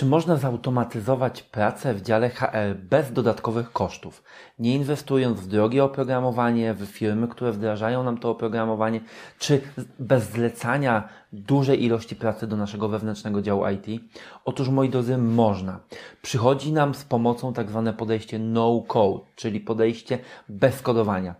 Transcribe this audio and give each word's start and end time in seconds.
Czy 0.00 0.06
można 0.06 0.36
zautomatyzować 0.36 1.42
pracę 1.42 1.94
w 1.94 2.02
dziale 2.02 2.30
HR 2.30 2.76
bez 2.90 3.12
dodatkowych 3.12 3.72
kosztów, 3.72 4.22
nie 4.58 4.74
inwestując 4.74 5.40
w 5.40 5.46
drogie 5.46 5.84
oprogramowanie, 5.84 6.74
w 6.74 6.86
firmy, 6.86 7.28
które 7.28 7.52
wdrażają 7.52 8.02
nam 8.02 8.18
to 8.18 8.30
oprogramowanie, 8.30 9.00
czy 9.38 9.60
bez 9.98 10.30
zlecania 10.30 11.08
dużej 11.32 11.84
ilości 11.84 12.16
pracy 12.16 12.46
do 12.46 12.56
naszego 12.56 12.88
wewnętrznego 12.88 13.42
działu 13.42 13.62
IT? 13.68 14.02
Otóż, 14.44 14.68
moi 14.68 14.88
drodzy, 14.88 15.18
można. 15.18 15.80
Przychodzi 16.22 16.72
nam 16.72 16.94
z 16.94 17.04
pomocą 17.04 17.52
tak 17.52 17.70
zwane 17.70 17.92
podejście 17.92 18.38
no 18.38 18.82
code, 18.88 19.24
czyli 19.36 19.60
podejście 19.60 20.18
bez 20.48 20.82
kodowania. 20.82 21.34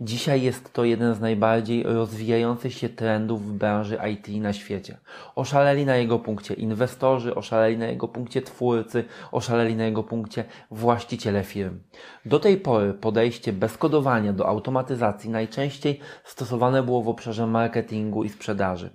Dzisiaj 0.00 0.42
jest 0.42 0.72
to 0.72 0.84
jeden 0.84 1.14
z 1.14 1.20
najbardziej 1.20 1.82
rozwijających 1.82 2.74
się 2.74 2.88
trendów 2.88 3.46
w 3.46 3.52
branży 3.52 3.98
IT 4.12 4.28
na 4.28 4.52
świecie. 4.52 4.98
Oszaleli 5.34 5.86
na 5.86 5.96
jego 5.96 6.18
punkcie 6.18 6.54
inwestorzy, 6.54 7.34
oszaleli 7.34 7.78
na 7.78 7.86
jego 7.86 8.08
punkcie 8.08 8.42
twórcy, 8.42 9.04
oszaleli 9.32 9.76
na 9.76 9.84
jego 9.84 10.02
punkcie 10.02 10.44
właściciele 10.70 11.44
firm. 11.44 11.78
Do 12.24 12.40
tej 12.40 12.56
pory 12.56 12.94
podejście 12.94 13.52
bez 13.52 13.78
kodowania 13.78 14.32
do 14.32 14.48
automatyzacji 14.48 15.30
najczęściej 15.30 16.00
stosowane 16.24 16.82
było 16.82 17.02
w 17.02 17.08
obszarze 17.08 17.46
marketingu 17.46 18.24
i 18.24 18.28
sprzedaży. 18.28 18.90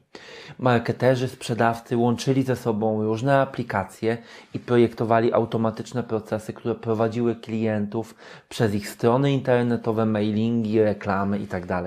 Marketerzy, 0.60 1.28
sprzedawcy 1.28 1.98
łączyli 1.98 2.44
ze 2.44 2.56
sobą 2.56 3.04
różne 3.04 3.42
aplikacje 3.42 4.18
i 4.54 4.60
projektowali 4.60 5.29
automatyczne 5.34 6.04
procesy, 6.04 6.54
które 6.54 6.76
prowadziły 6.76 7.36
klientów 7.36 8.16
przez 8.50 8.74
ich 8.74 8.90
strony 8.90 9.32
internetowe, 9.32 10.06
mailingi, 10.06 10.82
reklamy 10.82 11.40
itd. 11.40 11.68
Tak 11.68 11.84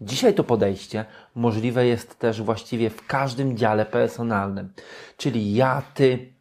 Dzisiaj 0.00 0.34
to 0.34 0.44
podejście 0.44 1.04
możliwe 1.34 1.86
jest 1.86 2.18
też 2.18 2.42
właściwie 2.42 2.90
w 2.90 3.06
każdym 3.06 3.56
dziale 3.56 3.86
personalnym, 3.86 4.72
czyli 5.16 5.54
ja, 5.54 5.82
ty, 5.94 6.34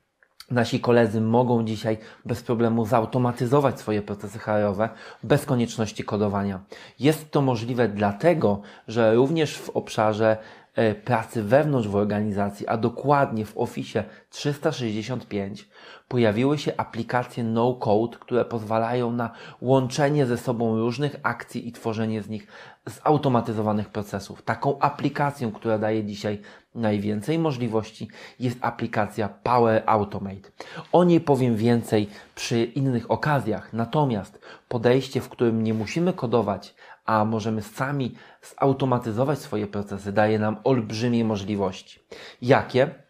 Nasi 0.52 0.80
koledzy 0.80 1.22
mogą 1.22 1.64
dzisiaj 1.64 1.98
bez 2.26 2.44
problemu 2.44 2.86
zautomatyzować 2.86 3.80
swoje 3.80 4.02
procesy 4.02 4.40
HR-owe 4.40 4.90
bez 5.24 5.46
konieczności 5.46 6.04
kodowania. 6.04 6.60
Jest 7.00 7.32
to 7.32 7.42
możliwe 7.42 7.88
dlatego, 7.88 8.62
że 8.88 9.16
również 9.16 9.58
w 9.58 9.70
obszarze 9.70 10.38
pracy 11.06 11.44
wewnątrz 11.44 11.88
w 11.88 11.96
organizacji, 11.96 12.68
a 12.68 12.78
dokładnie 12.78 13.46
w 13.46 13.58
Office 13.58 14.04
365 14.30 15.68
pojawiły 16.08 16.58
się 16.58 16.74
aplikacje 16.78 17.44
no-code, 17.44 18.18
które 18.20 18.46
pozwalają 18.46 19.12
na 19.12 19.32
łączenie 19.62 20.26
ze 20.26 20.38
sobą 20.38 20.80
różnych 20.80 21.16
akcji 21.24 21.68
i 21.68 21.72
tworzenie 21.72 22.22
z 22.22 22.30
nich 22.30 22.48
zautomatyzowanych 22.86 23.90
procesów. 23.90 24.42
Taką 24.42 24.80
aplikacją, 24.80 25.52
która 25.52 25.78
daje 25.78 26.04
dzisiaj 26.04 26.42
najwięcej 26.76 27.40
możliwości, 27.40 28.08
jest 28.40 28.58
aplikacja 28.62 29.30
Power 29.30 29.84
Automate. 29.86 30.50
O 30.92 31.04
niej 31.04 31.22
powiem 31.22 31.56
więcej 31.56 32.10
przy 32.36 32.64
innych 32.64 33.12
okazjach, 33.12 33.74
natomiast 33.74 34.40
podejście, 34.70 35.22
w 35.22 35.30
którym 35.30 35.64
nie 35.64 35.74
musimy 35.74 36.14
kodować, 36.14 36.76
a 37.06 37.26
możemy 37.26 37.62
sami 37.62 38.16
zautomatyzować 38.42 39.40
swoje 39.40 39.68
procesy, 39.68 40.12
daje 40.12 40.40
nam 40.40 40.58
olbrzymie 40.64 41.26
możliwości. 41.26 42.00
Jakie? 42.42 43.03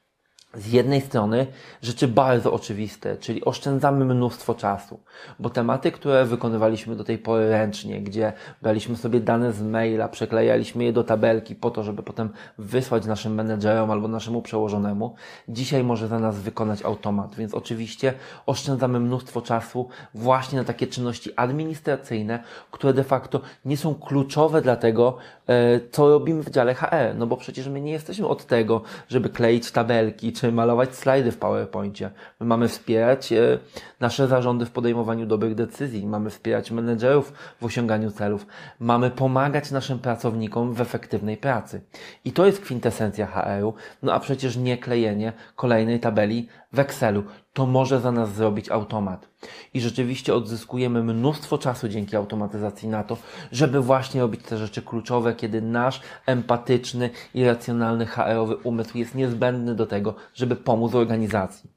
Z 0.53 0.71
jednej 0.71 1.01
strony 1.01 1.47
rzeczy 1.81 2.07
bardzo 2.07 2.53
oczywiste, 2.53 3.17
czyli 3.17 3.45
oszczędzamy 3.45 4.05
mnóstwo 4.05 4.55
czasu, 4.55 4.99
bo 5.39 5.49
tematy, 5.49 5.91
które 5.91 6.25
wykonywaliśmy 6.25 6.95
do 6.95 7.03
tej 7.03 7.17
pory 7.17 7.49
ręcznie, 7.49 8.01
gdzie 8.01 8.33
braliśmy 8.61 8.95
sobie 8.95 9.19
dane 9.19 9.53
z 9.53 9.61
maila, 9.61 10.07
przeklejaliśmy 10.07 10.83
je 10.83 10.93
do 10.93 11.03
tabelki 11.03 11.55
po 11.55 11.71
to, 11.71 11.83
żeby 11.83 12.03
potem 12.03 12.29
wysłać 12.57 13.05
naszym 13.05 13.33
menedżerom 13.33 13.91
albo 13.91 14.07
naszemu 14.07 14.41
przełożonemu, 14.41 15.15
dzisiaj 15.47 15.83
może 15.83 16.07
za 16.07 16.19
nas 16.19 16.39
wykonać 16.39 16.81
automat, 16.81 17.35
więc 17.35 17.53
oczywiście 17.53 18.13
oszczędzamy 18.45 18.99
mnóstwo 18.99 19.41
czasu 19.41 19.87
właśnie 20.13 20.57
na 20.57 20.63
takie 20.63 20.87
czynności 20.87 21.31
administracyjne, 21.35 22.43
które 22.71 22.93
de 22.93 23.03
facto 23.03 23.41
nie 23.65 23.77
są 23.77 23.95
kluczowe 23.95 24.61
dla 24.61 24.75
tego, 24.75 25.17
e, 25.47 25.79
co 25.91 26.09
robimy 26.09 26.43
w 26.43 26.49
dziale 26.49 26.73
HR, 26.73 27.15
no 27.15 27.27
bo 27.27 27.37
przecież 27.37 27.67
my 27.67 27.81
nie 27.81 27.91
jesteśmy 27.91 28.27
od 28.27 28.45
tego, 28.45 28.81
żeby 29.09 29.29
kleić 29.29 29.71
tabelki, 29.71 30.33
czy 30.33 30.42
malować 30.51 30.95
slajdy 30.95 31.31
w 31.31 31.37
PowerPoincie. 31.37 32.11
My 32.39 32.45
mamy 32.45 32.67
wspierać 32.67 33.31
e, 33.31 33.59
nasze 33.99 34.27
zarządy 34.27 34.65
w 34.65 34.71
podejmowaniu 34.71 35.25
dobrych 35.25 35.55
decyzji, 35.55 36.07
mamy 36.07 36.29
wspierać 36.29 36.71
menedżerów 36.71 37.33
w 37.61 37.65
osiąganiu 37.65 38.11
celów, 38.11 38.47
mamy 38.79 39.11
pomagać 39.11 39.71
naszym 39.71 39.99
pracownikom 39.99 40.73
w 40.73 40.81
efektywnej 40.81 41.37
pracy. 41.37 41.81
I 42.25 42.31
to 42.31 42.45
jest 42.45 42.61
kwintesencja 42.61 43.27
HR-u, 43.27 43.73
no 44.03 44.13
a 44.13 44.19
przecież 44.19 44.57
nie 44.57 44.77
klejenie 44.77 45.33
kolejnej 45.55 45.99
tabeli 45.99 46.47
w 46.73 46.79
Excelu. 46.79 47.23
To 47.53 47.65
może 47.65 47.99
za 47.99 48.11
nas 48.11 48.33
zrobić 48.33 48.69
automat. 48.69 49.27
I 49.73 49.81
rzeczywiście 49.81 50.35
odzyskujemy 50.35 51.03
mnóstwo 51.03 51.57
czasu 51.57 51.89
dzięki 51.89 52.15
automatyzacji 52.15 52.89
na 52.89 53.03
to, 53.03 53.17
żeby 53.51 53.81
właśnie 53.81 54.21
robić 54.21 54.41
te 54.43 54.57
rzeczy 54.57 54.81
kluczowe, 54.81 55.35
kiedy 55.35 55.61
nasz 55.61 56.01
empatyczny 56.25 57.09
i 57.33 57.45
racjonalny 57.45 58.05
HR-owy 58.05 58.55
umysł 58.55 58.97
jest 58.97 59.15
niezbędny 59.15 59.75
do 59.75 59.85
tego, 59.85 60.15
żeby 60.33 60.55
pomóc 60.55 60.95
organizacji. 60.95 61.72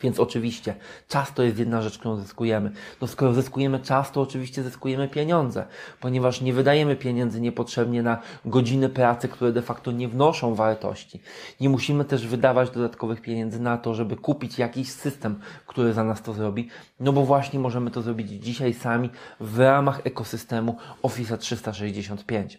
Więc 0.00 0.20
oczywiście 0.20 0.74
czas 1.08 1.34
to 1.34 1.42
jest 1.42 1.58
jedna 1.58 1.82
rzecz, 1.82 1.98
którą 1.98 2.16
zyskujemy. 2.16 2.70
No 3.00 3.06
skoro 3.06 3.34
zyskujemy 3.34 3.80
czas, 3.80 4.12
to 4.12 4.20
oczywiście 4.20 4.62
zyskujemy 4.62 5.08
pieniądze, 5.08 5.66
ponieważ 6.00 6.40
nie 6.40 6.52
wydajemy 6.52 6.96
pieniędzy 6.96 7.40
niepotrzebnie 7.40 8.02
na 8.02 8.18
godziny 8.44 8.88
pracy, 8.88 9.28
które 9.28 9.52
de 9.52 9.62
facto 9.62 9.92
nie 9.92 10.08
wnoszą 10.08 10.54
wartości. 10.54 11.20
Nie 11.60 11.68
musimy 11.68 12.04
też 12.04 12.26
wydawać 12.26 12.70
dodatkowych 12.70 13.22
pieniędzy 13.22 13.60
na 13.60 13.78
to, 13.78 13.94
żeby 13.94 14.16
kupić 14.16 14.58
jakiś 14.58 14.92
system, 14.92 15.40
który 15.66 15.92
za 15.92 16.04
nas 16.04 16.22
to 16.22 16.32
zrobi, 16.32 16.68
no 17.00 17.12
bo 17.12 17.24
właśnie 17.24 17.58
możemy 17.58 17.90
to 17.90 18.02
zrobić 18.02 18.28
dzisiaj 18.28 18.74
sami 18.74 19.10
w 19.40 19.58
ramach 19.58 20.00
ekosystemu 20.04 20.76
Office 21.02 21.38
365. 21.38 22.58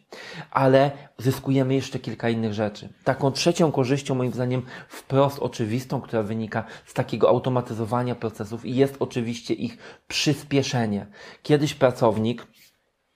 Ale 0.51 0.91
zyskujemy 1.17 1.75
jeszcze 1.75 1.99
kilka 1.99 2.29
innych 2.29 2.53
rzeczy. 2.53 2.89
Taką 3.03 3.31
trzecią 3.31 3.71
korzyścią, 3.71 4.15
moim 4.15 4.33
zdaniem, 4.33 4.61
wprost 4.89 5.39
oczywistą, 5.39 6.01
która 6.01 6.23
wynika 6.23 6.63
z 6.85 6.93
takiego 6.93 7.28
automatyzowania 7.29 8.15
procesów 8.15 8.65
i 8.65 8.75
jest 8.75 8.95
oczywiście 8.99 9.53
ich 9.53 9.77
przyspieszenie. 10.07 11.07
Kiedyś 11.43 11.73
pracownik 11.73 12.47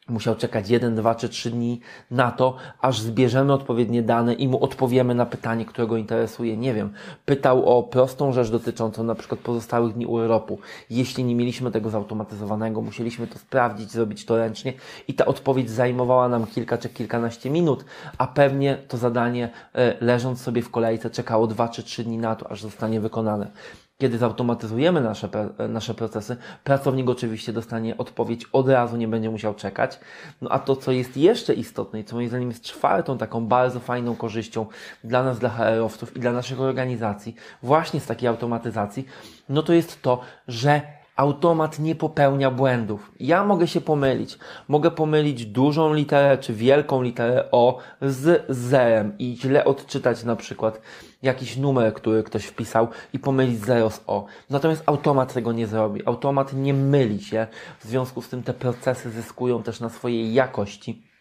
musiał 0.09 0.35
czekać 0.35 0.69
jeden, 0.69 0.95
dwa 0.95 1.15
czy 1.15 1.29
trzy 1.29 1.51
dni 1.51 1.79
na 2.11 2.31
to, 2.31 2.55
aż 2.81 2.99
zbierzemy 2.99 3.53
odpowiednie 3.53 4.01
dane 4.01 4.33
i 4.33 4.47
mu 4.47 4.63
odpowiemy 4.63 5.15
na 5.15 5.25
pytanie, 5.25 5.65
które 5.65 5.87
go 5.87 5.97
interesuje. 5.97 6.57
Nie 6.57 6.73
wiem, 6.73 6.93
pytał 7.25 7.77
o 7.77 7.83
prostą 7.83 8.31
rzecz 8.31 8.49
dotyczącą 8.49 9.03
na 9.03 9.15
przykład 9.15 9.39
pozostałych 9.39 9.93
dni 9.93 10.05
urlopu. 10.05 10.59
Jeśli 10.89 11.23
nie 11.23 11.35
mieliśmy 11.35 11.71
tego 11.71 11.89
zautomatyzowanego, 11.89 12.81
musieliśmy 12.81 13.27
to 13.27 13.39
sprawdzić, 13.39 13.91
zrobić 13.91 14.25
to 14.25 14.37
ręcznie 14.37 14.73
i 15.07 15.13
ta 15.13 15.25
odpowiedź 15.25 15.69
zajmowała 15.69 16.29
nam 16.29 16.47
kilka 16.47 16.77
czy 16.77 16.89
kilkanaście 16.89 17.49
minut, 17.49 17.85
a 18.17 18.27
pewnie 18.27 18.77
to 18.87 18.97
zadanie 18.97 19.49
e, 19.73 19.95
leżąc 20.05 20.41
sobie 20.41 20.61
w 20.61 20.69
kolejce 20.69 21.09
czekało 21.09 21.47
dwa 21.47 21.69
czy 21.69 21.83
trzy 21.83 22.03
dni 22.03 22.17
na 22.17 22.35
to, 22.35 22.51
aż 22.51 22.61
zostanie 22.61 22.99
wykonane. 22.99 23.51
Kiedy 23.97 24.17
zautomatyzujemy 24.17 25.01
nasze, 25.01 25.29
nasze 25.69 25.93
procesy, 25.93 26.37
pracownik 26.63 27.09
oczywiście 27.09 27.53
dostanie 27.53 27.97
odpowiedź 27.97 28.45
od 28.51 28.69
razu, 28.69 28.97
nie 28.97 29.07
będzie 29.07 29.29
musiał 29.29 29.53
czekać. 29.53 29.99
No 30.41 30.49
a 30.49 30.59
to, 30.59 30.75
co 30.75 30.91
jest 30.91 31.17
jeszcze 31.17 31.53
istotne 31.53 31.99
i 31.99 32.03
co 32.03 32.15
moim 32.15 32.29
zdaniem 32.29 32.49
jest 32.49 32.63
czwartą 32.63 33.17
taką 33.17 33.45
bardzo 33.45 33.79
fajną 33.79 34.15
korzyścią 34.15 34.65
dla 35.03 35.23
nas, 35.23 35.39
dla 35.39 35.49
HR-owców 35.49 36.17
i 36.17 36.19
dla 36.19 36.31
naszych 36.31 36.61
organizacji, 36.61 37.35
właśnie 37.63 37.99
z 37.99 38.05
takiej 38.05 38.27
automatyzacji, 38.27 39.05
no 39.49 39.63
to 39.63 39.73
jest 39.73 40.01
to, 40.01 40.21
że 40.47 40.81
automat 41.15 41.79
nie 41.79 41.95
popełnia 41.95 42.51
błędów. 42.51 43.11
Ja 43.19 43.43
mogę 43.43 43.67
się 43.67 43.81
pomylić. 43.81 44.37
Mogę 44.67 44.91
pomylić 44.91 45.45
dużą 45.45 45.93
literę 45.93 46.37
czy 46.37 46.53
wielką 46.53 47.01
literę 47.01 47.51
O 47.51 47.77
z 48.01 48.45
zerem 48.49 49.17
i 49.19 49.37
źle 49.41 49.65
odczytać 49.65 50.23
na 50.23 50.35
przykład 50.35 50.81
jakiś 51.21 51.57
numer, 51.57 51.93
który 51.93 52.23
ktoś 52.23 52.45
wpisał 52.45 52.87
i 53.13 53.19
pomylić 53.19 53.59
0 53.59 53.89
z 53.89 54.01
O. 54.07 54.25
Natomiast 54.49 54.83
automat 54.85 55.33
tego 55.33 55.51
nie 55.51 55.67
zrobi. 55.67 56.05
Automat 56.05 56.53
nie 56.53 56.73
myli 56.73 57.23
się. 57.23 57.47
W 57.79 57.83
związku 57.83 58.21
z 58.21 58.29
tym 58.29 58.43
te 58.43 58.53
procesy 58.53 59.11
zyskują 59.11 59.63
też 59.63 59.79
na 59.79 59.89
swojej 59.89 60.33
jakości 60.33 61.12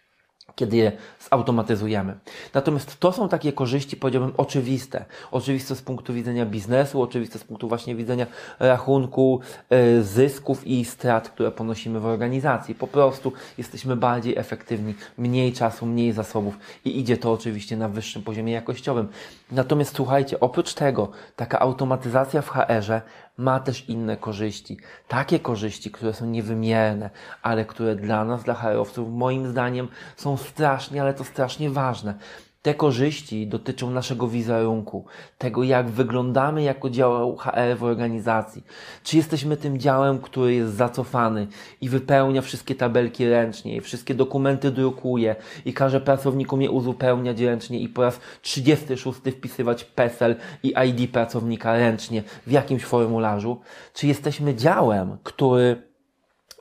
kiedy 0.55 0.77
je 0.77 0.93
zautomatyzujemy. 1.31 2.19
Natomiast 2.55 3.01
to 3.01 3.13
są 3.13 3.29
takie 3.29 3.53
korzyści, 3.53 3.97
powiedziałbym, 3.97 4.33
oczywiste. 4.37 5.05
Oczywiste 5.31 5.77
z 5.77 5.83
punktu 5.83 6.15
widzenia 6.15 6.47
biznesu, 6.47 7.03
oczywiste 7.03 7.39
z 7.39 7.45
punktu 7.45 7.69
właśnie 7.69 7.95
widzenia 7.95 8.27
rachunku, 8.61 9.41
e, 9.71 10.03
zysków 10.03 10.67
i 10.67 10.85
strat, 10.85 11.29
które 11.29 11.51
ponosimy 11.51 12.01
w 12.01 12.07
organizacji. 12.07 12.75
Po 12.75 12.87
prostu 12.87 13.33
jesteśmy 13.59 13.97
bardziej 13.97 14.39
efektywni, 14.39 14.95
mniej 15.19 15.53
czasu, 15.53 15.87
mniej 15.87 16.13
zasobów 16.13 16.59
i 16.85 16.99
idzie 16.99 17.17
to 17.17 17.33
oczywiście 17.33 17.77
na 17.77 17.89
wyższym 17.89 18.23
poziomie 18.23 18.53
jakościowym. 18.53 19.09
Natomiast 19.53 19.97
słuchajcie, 19.97 20.41
oprócz 20.41 20.75
tego, 20.75 21.11
taka 21.37 21.61
automatyzacja 21.61 22.43
w 22.43 22.49
HR-ze 22.49 23.03
ma 23.37 23.61
też 23.61 23.89
inne 23.89 24.17
korzyści. 24.17 24.79
Takie 25.09 25.41
korzyści, 25.41 25.91
które 25.91 26.15
są 26.15 26.27
niewymierne, 26.27 27.11
ale 27.43 27.65
które 27.65 27.97
dla 27.97 28.25
nas, 28.25 28.45
dla 28.45 28.55
HR-owców, 28.55 29.09
moim 29.11 29.49
zdaniem 29.49 29.89
są 30.17 30.37
strasznie, 30.37 31.03
ale 31.03 31.15
to 31.15 31.25
strasznie 31.25 31.71
ważne. 31.71 32.15
Te 32.63 32.75
korzyści 32.75 33.47
dotyczą 33.47 33.91
naszego 33.91 34.29
wizerunku, 34.29 35.05
tego 35.39 35.63
jak 35.63 35.91
wyglądamy 35.91 36.63
jako 36.63 36.91
dział 36.91 37.37
HR 37.37 37.77
w 37.77 37.85
organizacji. 37.85 38.65
Czy 39.03 39.17
jesteśmy 39.17 39.57
tym 39.57 39.79
działem, 39.79 40.19
który 40.19 40.55
jest 40.55 40.75
zacofany 40.75 41.47
i 41.81 41.89
wypełnia 41.89 42.43
wszystkie 42.43 42.75
tabelki 42.75 43.29
ręcznie, 43.29 43.77
i 43.77 43.81
wszystkie 43.81 44.15
dokumenty 44.15 44.71
drukuje 44.71 45.37
i 45.65 45.73
każe 45.73 46.01
pracownikom 46.01 46.63
je 46.63 46.71
uzupełniać 46.71 47.41
ręcznie 47.41 47.81
i 47.81 47.89
po 47.89 48.03
raz 48.03 48.21
36 48.43 49.19
wpisywać 49.19 49.85
PESEL 49.85 50.37
i 50.63 50.75
ID 50.89 51.11
pracownika 51.11 51.73
ręcznie 51.73 52.23
w 52.47 52.51
jakimś 52.51 52.85
formularzu. 52.85 53.61
Czy 53.95 54.07
jesteśmy 54.07 54.55
działem, 54.55 55.17
który 55.23 55.92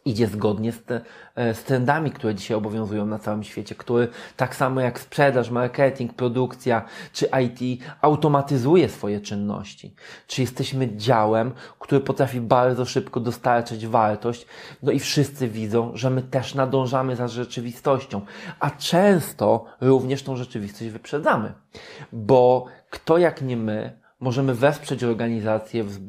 idzie 0.05 0.27
zgodnie 0.27 0.71
z, 0.71 0.83
te, 0.83 1.01
e, 1.35 1.53
z 1.53 1.63
trendami, 1.63 2.11
które 2.11 2.35
dzisiaj 2.35 2.57
obowiązują 2.57 3.05
na 3.05 3.19
całym 3.19 3.43
świecie, 3.43 3.75
który 3.75 4.07
tak 4.37 4.55
samo 4.55 4.81
jak 4.81 4.99
sprzedaż, 4.99 5.49
marketing, 5.49 6.13
produkcja 6.13 6.85
czy 7.13 7.29
IT 7.43 7.83
automatyzuje 8.01 8.89
swoje 8.89 9.21
czynności. 9.21 9.95
Czy 10.27 10.41
jesteśmy 10.41 10.95
działem, 10.95 11.51
który 11.79 12.01
potrafi 12.01 12.41
bardzo 12.41 12.85
szybko 12.85 13.19
dostarczać 13.19 13.87
wartość, 13.87 14.45
no 14.83 14.91
i 14.91 14.99
wszyscy 14.99 15.47
widzą, 15.47 15.91
że 15.93 16.09
my 16.09 16.21
też 16.21 16.55
nadążamy 16.55 17.15
za 17.15 17.27
rzeczywistością, 17.27 18.21
a 18.59 18.69
często 18.69 19.65
również 19.81 20.23
tą 20.23 20.35
rzeczywistość 20.35 20.91
wyprzedzamy, 20.91 21.53
bo 22.11 22.65
kto 22.89 23.17
jak 23.17 23.41
nie 23.41 23.57
my 23.57 24.00
możemy 24.21 24.53
wesprzeć 24.55 25.03
organizację 25.03 25.83
w, 25.83 25.99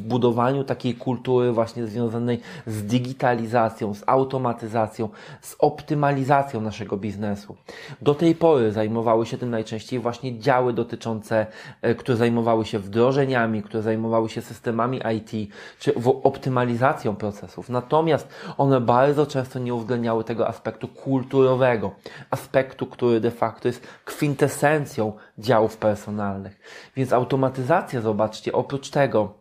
budowaniu 0.00 0.64
takiej 0.64 0.94
kultury 0.94 1.52
właśnie 1.52 1.86
związanej 1.86 2.40
z 2.66 2.84
digitalizacją, 2.84 3.94
z 3.94 4.02
automatyzacją, 4.06 5.08
z 5.40 5.56
optymalizacją 5.58 6.60
naszego 6.60 6.96
biznesu. 6.96 7.56
Do 8.02 8.14
tej 8.14 8.34
pory 8.34 8.72
zajmowały 8.72 9.26
się 9.26 9.38
tym 9.38 9.50
najczęściej 9.50 10.00
właśnie 10.00 10.38
działy 10.40 10.72
dotyczące, 10.72 11.46
e, 11.82 11.94
które 11.94 12.16
zajmowały 12.16 12.64
się 12.64 12.78
wdrożeniami, 12.78 13.62
które 13.62 13.82
zajmowały 13.82 14.28
się 14.28 14.42
systemami 14.42 15.00
IT, 15.16 15.52
czy 15.78 15.94
optymalizacją 16.22 17.16
procesów. 17.16 17.68
Natomiast 17.68 18.28
one 18.58 18.80
bardzo 18.80 19.26
często 19.26 19.58
nie 19.58 19.74
uwzględniały 19.74 20.24
tego 20.24 20.48
aspektu 20.48 20.88
kulturowego, 20.88 21.90
aspektu, 22.30 22.86
który 22.86 23.20
de 23.20 23.30
facto 23.30 23.68
jest 23.68 23.86
kwintesencją 24.04 25.12
działów 25.38 25.76
personalnych. 25.76 26.60
Więc 26.96 27.12
automatyzacja, 27.12 27.57
zobaczcie, 28.00 28.52
oprócz 28.52 28.90
tego, 28.90 29.38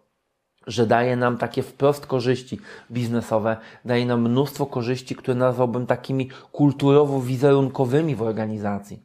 że 0.68 0.88
daje 0.88 1.16
nam 1.16 1.38
takie 1.38 1.64
wprost 1.64 2.06
korzyści 2.06 2.60
biznesowe, 2.92 3.58
daje 3.86 4.06
nam 4.06 4.22
mnóstwo 4.22 4.66
korzyści, 4.66 5.16
które 5.16 5.36
nazwałbym 5.36 5.86
takimi 5.86 6.30
kulturowo-wizerunkowymi 6.52 8.16
w 8.16 8.22
organizacji. 8.22 9.00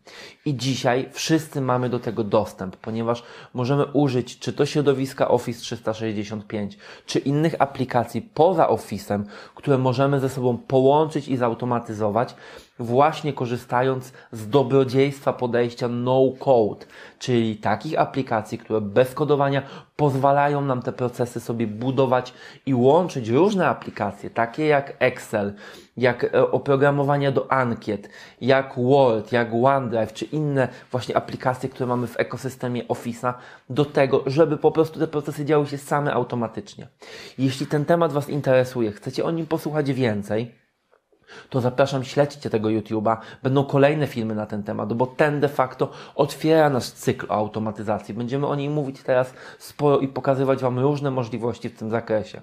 I 0.44 0.56
dzisiaj 0.56 1.08
wszyscy 1.12 1.60
mamy 1.60 1.88
do 1.88 1.98
tego 1.98 2.24
dostęp, 2.24 2.76
ponieważ 2.76 3.22
możemy 3.54 3.84
użyć 3.84 4.38
czy 4.38 4.52
to 4.52 4.66
środowiska 4.66 5.28
Office 5.28 5.60
365, 5.60 6.78
czy 7.06 7.18
innych 7.18 7.54
aplikacji 7.58 8.22
poza 8.22 8.66
Office'em, 8.66 9.24
które 9.54 9.78
możemy 9.78 10.20
ze 10.20 10.28
sobą 10.28 10.58
połączyć 10.58 11.28
i 11.28 11.36
zautomatyzować, 11.36 12.34
właśnie 12.78 13.32
korzystając 13.32 14.12
z 14.32 14.48
dobrodziejstwa 14.48 15.32
podejścia 15.32 15.88
no-code, 15.88 16.86
czyli 17.18 17.56
takich 17.56 17.98
aplikacji, 17.98 18.58
które 18.58 18.80
bez 18.80 19.14
kodowania 19.14 19.62
pozwalają 19.96 20.60
nam 20.60 20.82
te 20.82 20.92
procesy 20.92 21.40
sobie 21.40 21.66
budować 21.66 22.34
i 22.66 22.74
łączyć 22.74 23.28
różne 23.28 23.68
aplikacje, 23.68 24.30
takie 24.30 24.66
jak 24.66 24.96
Excel, 24.98 25.54
jak 25.96 26.24
e, 26.24 26.50
oprogramowanie 26.50 27.32
do 27.32 27.52
ankiet, 27.52 28.08
jak 28.40 28.74
Word, 28.76 29.32
jak 29.32 29.48
OneDrive, 29.54 30.12
czy 30.12 30.24
inne 30.24 30.68
właśnie 30.90 31.16
aplikacje, 31.16 31.68
które 31.68 31.86
mamy 31.86 32.06
w 32.06 32.20
ekosystemie 32.20 32.84
Office'a, 32.84 33.34
do 33.70 33.84
tego, 33.84 34.22
żeby 34.26 34.56
po 34.56 34.72
prostu 34.72 34.98
te 34.98 35.06
procesy 35.06 35.44
działy 35.44 35.66
się 35.66 35.78
same 35.78 36.12
automatycznie. 36.12 36.88
Jeśli 37.38 37.66
ten 37.66 37.84
temat 37.84 38.12
Was 38.12 38.28
interesuje, 38.28 38.92
chcecie 38.92 39.24
o 39.24 39.30
nim 39.30 39.46
posłuchać 39.46 39.92
więcej, 39.92 40.61
to 41.50 41.60
zapraszam, 41.60 42.04
śledźcie 42.04 42.50
tego 42.50 42.68
YouTube'a. 42.68 43.16
Będą 43.42 43.64
kolejne 43.64 44.06
filmy 44.06 44.34
na 44.34 44.46
ten 44.46 44.62
temat, 44.62 44.92
bo 44.92 45.06
ten 45.06 45.40
de 45.40 45.48
facto 45.48 45.90
otwiera 46.14 46.70
nasz 46.70 46.90
cykl 46.90 47.26
o 47.28 47.34
automatyzacji. 47.34 48.14
Będziemy 48.14 48.46
o 48.46 48.54
niej 48.54 48.70
mówić 48.70 49.02
teraz 49.02 49.34
sporo 49.58 49.98
i 49.98 50.08
pokazywać 50.08 50.62
Wam 50.62 50.78
różne 50.78 51.10
możliwości 51.10 51.68
w 51.68 51.78
tym 51.78 51.90
zakresie. 51.90 52.40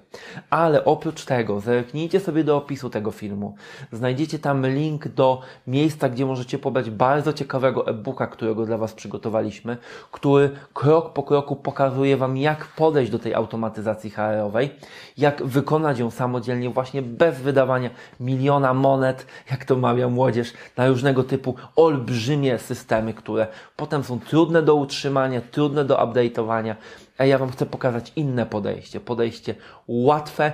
Ale 0.50 0.84
oprócz 0.84 1.24
tego, 1.24 1.60
zerknijcie 1.60 2.20
sobie 2.20 2.44
do 2.44 2.56
opisu 2.56 2.90
tego 2.90 3.10
filmu. 3.10 3.54
Znajdziecie 3.92 4.38
tam 4.38 4.66
link 4.66 5.08
do 5.08 5.40
miejsca, 5.66 6.08
gdzie 6.08 6.26
możecie 6.26 6.58
pobrać 6.58 6.90
bardzo 6.90 7.32
ciekawego 7.32 7.86
e-booka, 7.86 8.26
którego 8.26 8.66
dla 8.66 8.78
Was 8.78 8.94
przygotowaliśmy, 8.94 9.76
który 10.10 10.50
krok 10.74 11.12
po 11.12 11.22
kroku 11.22 11.56
pokazuje 11.56 12.16
Wam, 12.16 12.36
jak 12.36 12.66
podejść 12.66 13.12
do 13.12 13.18
tej 13.18 13.34
automatyzacji 13.34 14.10
HR-owej, 14.10 14.70
jak 15.18 15.44
wykonać 15.44 15.98
ją 15.98 16.10
samodzielnie, 16.10 16.70
właśnie 16.70 17.02
bez 17.02 17.40
wydawania 17.40 17.90
miliona 18.20 18.74
monet, 18.80 19.26
jak 19.50 19.64
to 19.64 19.76
mawia 19.76 20.08
młodzież, 20.08 20.52
na 20.76 20.88
różnego 20.88 21.24
typu 21.24 21.54
olbrzymie 21.76 22.58
systemy, 22.58 23.14
które 23.14 23.46
potem 23.76 24.04
są 24.04 24.20
trudne 24.20 24.62
do 24.62 24.74
utrzymania, 24.74 25.40
trudne 25.40 25.84
do 25.84 25.96
update'owania. 25.96 26.74
A 27.18 27.24
ja 27.24 27.38
Wam 27.38 27.50
chcę 27.50 27.66
pokazać 27.66 28.12
inne 28.16 28.46
podejście. 28.46 29.00
Podejście 29.00 29.54
łatwe, 29.88 30.52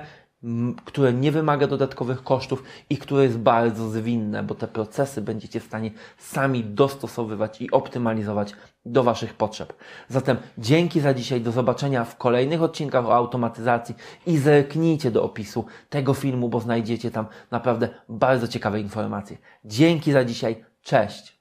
które 0.85 1.13
nie 1.13 1.31
wymaga 1.31 1.67
dodatkowych 1.67 2.23
kosztów 2.23 2.63
i 2.89 2.97
które 2.97 3.23
jest 3.23 3.37
bardzo 3.37 3.89
zwinne, 3.89 4.43
bo 4.43 4.55
te 4.55 4.67
procesy 4.67 5.21
będziecie 5.21 5.59
w 5.59 5.63
stanie 5.63 5.91
sami 6.17 6.63
dostosowywać 6.63 7.61
i 7.61 7.71
optymalizować 7.71 8.53
do 8.85 9.03
Waszych 9.03 9.33
potrzeb. 9.33 9.73
Zatem 10.09 10.37
dzięki 10.57 10.99
za 10.99 11.13
dzisiaj, 11.13 11.41
do 11.41 11.51
zobaczenia 11.51 12.05
w 12.05 12.17
kolejnych 12.17 12.63
odcinkach 12.63 13.05
o 13.05 13.15
automatyzacji 13.15 13.95
i 14.25 14.37
zerknijcie 14.37 15.11
do 15.11 15.23
opisu 15.23 15.65
tego 15.89 16.13
filmu, 16.13 16.49
bo 16.49 16.59
znajdziecie 16.59 17.11
tam 17.11 17.25
naprawdę 17.51 17.89
bardzo 18.09 18.47
ciekawe 18.47 18.79
informacje. 18.79 19.37
Dzięki 19.65 20.11
za 20.11 20.25
dzisiaj, 20.25 20.65
cześć! 20.81 21.36